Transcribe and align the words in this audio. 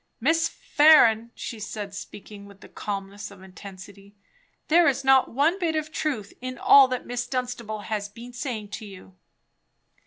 "Miss 0.19 0.47
Farren," 0.49 1.29
she 1.35 1.59
said, 1.59 1.93
speaking 1.93 2.47
with 2.47 2.61
the 2.61 2.67
calmness 2.67 3.29
of 3.29 3.43
intensity, 3.43 4.15
"there 4.67 4.87
is 4.87 5.03
not 5.03 5.29
one 5.29 5.59
bit 5.59 5.75
of 5.75 5.91
truth 5.91 6.33
in 6.41 6.57
all 6.57 6.87
that 6.87 7.05
Miss 7.05 7.27
Dunstable 7.27 7.81
has 7.81 8.09
been 8.09 8.33
saying 8.33 8.69
to 8.69 8.85
you." 8.87 9.15